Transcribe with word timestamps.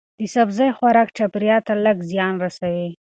د 0.19 0.21
سبزی 0.35 0.69
خوراک 0.77 1.09
چاپیریال 1.17 1.61
ته 1.67 1.73
لږ 1.85 1.97
زیان 2.11 2.33
رسوي. 2.43 2.89